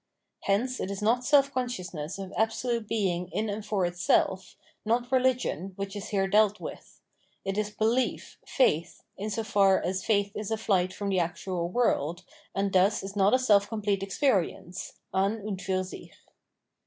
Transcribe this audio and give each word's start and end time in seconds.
Hence 0.45 0.79
it 0.79 0.89
is 0.89 1.03
not 1.03 1.23
self 1.23 1.53
consciousness 1.53 2.17
of 2.17 2.33
Absolute 2.35 2.87
Being 2.87 3.27
in 3.27 3.49
and 3.51 3.63
for 3.63 3.85
itself, 3.85 4.55
not 4.83 5.07
Eehgion, 5.11 5.77
which 5.77 5.95
is 5.95 6.07
here 6.09 6.27
dealt 6.27 6.59
with: 6.59 6.99
it 7.45 7.55
is 7.55 7.69
Behef, 7.69 8.37
Faith, 8.43 9.03
in 9.15 9.29
so 9.29 9.43
far 9.43 9.79
as 9.79 10.03
faith 10.03 10.31
is 10.35 10.49
a 10.49 10.57
flight 10.57 10.91
from 10.91 11.09
the 11.09 11.19
actual 11.19 11.69
world, 11.69 12.23
and 12.55 12.73
thus 12.73 13.03
is 13.03 13.15
not 13.15 13.35
a 13.35 13.37
self 13.37 13.67
complete 13.69 14.01
experience 14.01 14.93
{an 15.13 15.45
und 15.47 15.61
fur 15.61 15.83
sich). 15.83 16.11